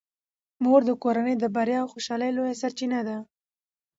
[0.63, 3.17] مور د کورنۍ د بریا او خوشحالۍ لویه سرچینه ده.